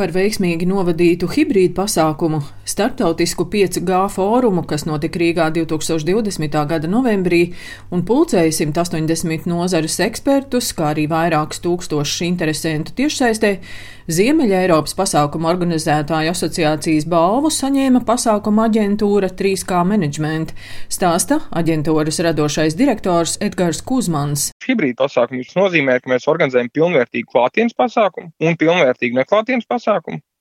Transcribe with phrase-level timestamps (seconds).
[0.00, 6.56] Par veiksmīgi novadītu hibrīdu pasākumu, starptautisku 5G fórumu, kas notika Rīgā 2020.
[6.70, 7.42] gada novembrī,
[7.92, 13.58] un pulcēja 180 nozares ekspertus, kā arī vairākus tūkstošus interesantu tiešsaistē,
[14.10, 20.50] Ziemeļa Eiropas pasākumu organizētāju asociācijas balvu saņēma pasākuma aģentūra 3K Management,
[20.90, 24.48] stāsta aģentūras radošais direktors Edgars Kuzmans.
[24.66, 29.89] Hibrīda pasākums nozīmē, ka mēs organizējam pilnvērtīgu klātienes pasākumu un pilnvērtīgu neklātienes pasākumu.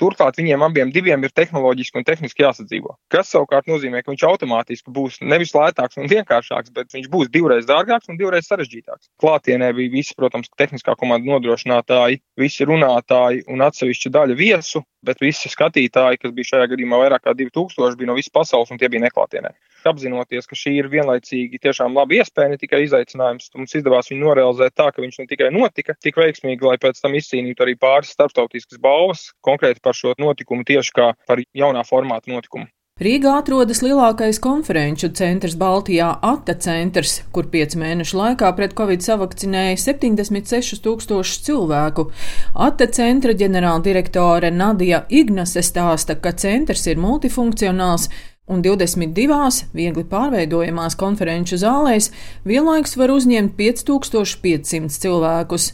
[0.00, 2.94] Turklāt viņiem abiem diviem ir tehnoloģiski un tehniski jāsadzīvo.
[3.12, 7.68] Kas savukārt nozīmē, ka viņš automātiski būs nevis lētāks un vienkāršāks, bet viņš būs divreiz
[7.68, 9.10] dārgāks un divreiz sarežģītāks.
[9.20, 15.50] Klātienē bija visi, protams, tehniskā komanda nodrošinātāji, visi runātāji un atsevišķa daļa viesu, bet visi
[15.50, 19.04] skatītāji, kas bija šajā gadījumā vairāk kā 2000, bija no visas pasaules un tie bija
[19.06, 19.52] neklātienē.
[19.90, 24.76] Apzinoties, ka šī ir vienlaicīgi tiešām laba iespēja, ne tikai izaicinājums, mums izdevās viņu norealizēt
[24.76, 28.82] tā, ka viņš ne tikai notika tik veiksmīgi, lai pēc tam izcīnītu arī pāris starptautiskas
[28.82, 32.68] balvas, konkrēti par šo notikumu tieši kā par jaunā formāta notikumu.
[33.00, 39.78] Rīgā atrodas lielākais konferenču centrs Baltijā- ATA centrs, kur piecu mēnešu laikā pret covid savakcinēja
[39.80, 42.10] 76 tūkstošus cilvēku.
[42.52, 48.10] ATA centra ģenerāldirektore Nadija Ignase stāsta, ka centrs ir multifunkcionāls,
[48.50, 52.10] un 22 viegli pārveidojamās konferenču zālēs
[52.48, 55.70] vienlaikus var uzņemt 5500 cilvēkus.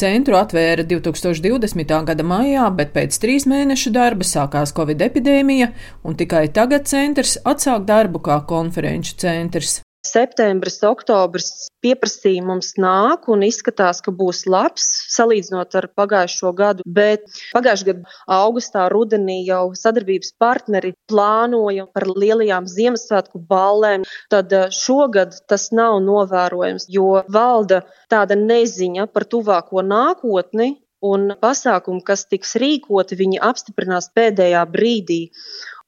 [0.00, 1.92] Centru atvēra 2020.
[2.08, 5.72] gada maijā, bet pēc trīs mēnešu darba sākās Covid epidēmija,
[6.06, 9.80] un tikai tagad centrs atsāk darbu kā konferenču centrs
[10.10, 17.88] septembris, oktobris pieprasījums nāk un izskatās, ka būs labs salīdzinot ar pagājušo gadu, bet pagājušā
[17.90, 24.04] gada augustā, rudenī jau sadarbības partneri plānoja par lielajām Ziemassvētku ballēm.
[24.32, 32.04] Tad eh, šogad tas nav novērojams, jo valda tāda neziņa par tuvāko nākotni, un pasākumi,
[32.04, 35.20] kas tiks rīkoti, viņi apstiprinās pēdējā brīdī.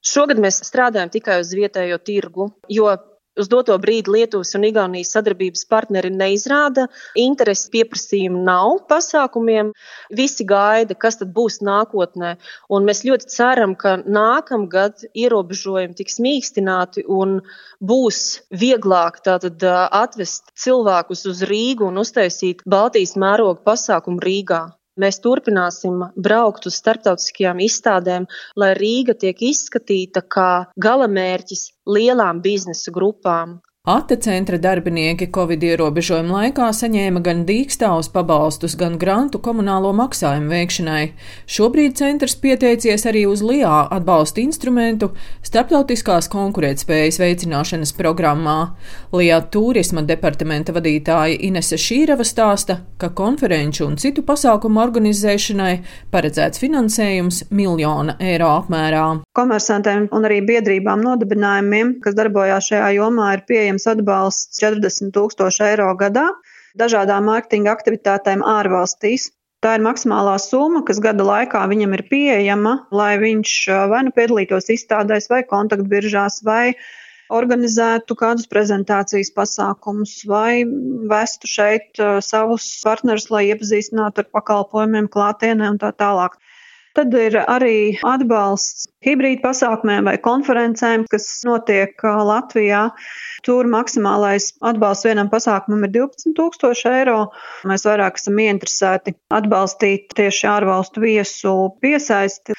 [0.02, 2.88] Šogad mēs strādājam tikai uz vietējo tirgu, jo
[3.40, 6.82] Uz doto brīdi Lietuvas un Igaunijas sadarbības partneri neizrāda
[7.16, 9.70] interesi, pieprasījumu nav pasākumiem.
[10.18, 12.34] Visi gaida, kas tad būs nākotnē.
[12.68, 17.38] Un mēs ļoti ceram, ka nākamgad ierobežojumi tiks mīkstināti un
[17.80, 18.20] būs
[18.52, 19.64] vieglāk tātad
[20.02, 24.62] atvest cilvēkus uz Rīgu un uztaisīt Baltijas mēroga pasākumu Rīgā.
[25.02, 28.28] Mēs turpināsim braukt uz starptautiskajām izstādēm,
[28.60, 30.50] lai Rīga tiek izskatīta kā
[30.86, 33.58] galamērķis lielām biznesa grupām.
[33.84, 41.00] Ate centra darbinieki Covid ierobežojumu laikā saņēma gan dīkstāvus pabalstus, gan grantu komunālo maksājumu veikšanai.
[41.50, 45.08] Šobrīd centrs pieteicies arī uz LIA atbalsta instrumentu
[45.42, 48.54] starptautiskās konkurētspējas veicināšanas programmā.
[49.10, 55.72] LIA turisma departamenta vadītāja Inese Šīrava stāsta, ka konferenču un citu pasākumu organizēšanai
[56.14, 59.02] paredzēts finansējums miljona eiro apmērā.
[59.34, 65.64] Komersantiem un arī biedrībām nodibinājumiem, kas darbojās šajā jomā, ir pieejams pieejams atbalsts 40 tūkstoši
[65.72, 66.28] eiro gadā
[66.76, 69.32] dažādām mārketinga aktivitātēm ārvalstīs.
[69.62, 73.52] Tā ir maksimālā summa, kas gada laikā viņam ir pieejama, lai viņš
[73.88, 76.74] vai nu piedalītos izstādēs, vai kontaktbiržās, vai
[77.30, 80.64] organizētu kādus prezentācijas pasākumus, vai
[81.08, 86.36] vestu šeit savus partnerus, lai iepazīstinātu ar pakalpojumiem klātienē un tā tālāk.
[86.92, 92.82] Tad ir arī atbalsts hibrīd pasākumiem vai konferencēm, kas notiek Latvijā.
[93.46, 97.16] Tur maksimālais atbalsts vienam pasākumam ir 12 tūkstoši eiro.
[97.68, 102.58] Mēs vairāk esam ieinteresēti atbalstīt tieši ārvalstu viesu piesaisti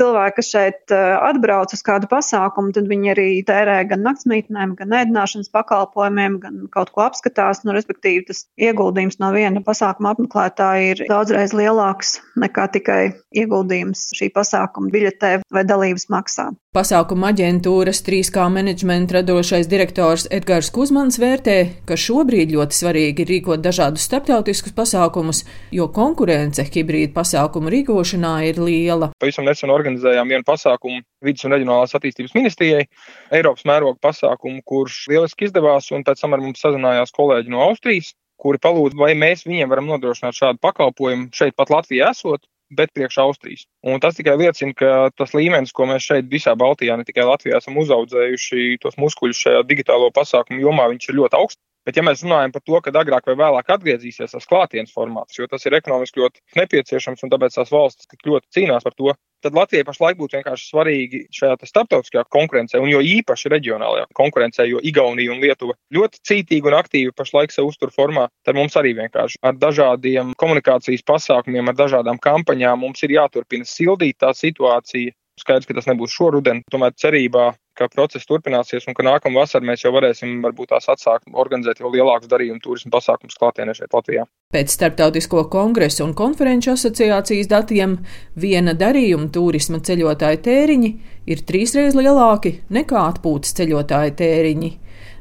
[0.00, 4.96] cilvēki, kas šeit eh, atbrauc uz kādu pasākumu, tad viņi arī tērē gan naktsmītnēm, gan
[5.02, 7.62] ēdināšanas pakalpojumiem, gan kaut ko apskatās.
[7.66, 13.00] Nu, respektīvi, tas ieguldījums no viena pasākuma apmeklētāja ir daudzreiz lielāks nekā tikai
[13.36, 16.50] ieguldījums šī pasākuma biļetē vai dalības maksā.
[16.70, 23.64] Pasākuma aģentūras 3K menedžmenta radošais direktors Edgars Kuzmans vērtē, ka šobrīd ļoti svarīgi ir rīkot
[23.64, 25.40] dažādus starptautiskus pasākumus,
[25.74, 29.08] jo konkurence hibrīdu pasākumu rīkošanā ir liela.
[29.18, 32.86] Pavisam nesen organizējām vienu pasākumu vidus un reģionālās attīstības ministrijai,
[33.34, 38.14] Eiropas mēroga pasākumu, kurš lieliski izdevās, un pēc tam ar mums sazinājās kolēģi no Austrijas,
[38.38, 42.46] kuri palūdza, vai mēs viņiem varam nodrošināt šādu pakalpojumu šeit pat Latvijā esot,
[42.76, 43.66] bet priekš Austrijas.
[43.86, 47.58] Un tas tikai liecina, ka tas līmenis, ko mēs šeit visā Baltijā, ne tikai Latvijā,
[47.60, 51.62] esam uzaudzējuši, tos muskuļus šajā digitālo pasākumu jomā, viņš ir ļoti augsts.
[51.88, 55.46] Bet, ja mēs runājam par to, ka agrāk vai vēlāk atgriezīsies tas klātienes formāts, jo
[55.48, 59.14] tas ir ekonomiski ļoti nepieciešams un tāpēc tās valstis tik ļoti cīnās par to,
[59.44, 64.82] tad Latvijai pašlaik būtu vienkārši svarīgi šajā starptautiskajā konkurencē, un jo īpaši reģionālajā konkurencē, jo
[64.82, 69.40] Igaunija un Lietuva ļoti cītīgi un aktīvi pašlaik sev uztur formā, tad mums arī vienkārši
[69.42, 75.14] ar dažādiem komunikācijas pasākumiem, ar dažādām kampaņām mums ir jāturpina sildīt tā situācija.
[75.40, 79.84] Skaidrs, ka tas nebūs šoruden, tomēr cerībā, ka process turpināsies un ka nākamā vasarā mēs
[79.86, 84.26] jau varēsim varbūt tās atsākt organizēt jau lielākus darījumu turismu pasākumus klātienē šeit Latvijā.
[84.52, 87.96] Pēc Startautisko kongresu un konferenču asociācijas datiem
[88.36, 90.90] viena darījuma turisma ceļotāja tēriņi
[91.30, 94.74] ir trīsreiz lielāki nekā atpūtas ceļotāja tēriņi.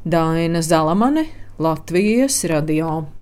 [0.10, 1.28] Daina Zalamane,
[1.60, 3.19] Latvijas radio.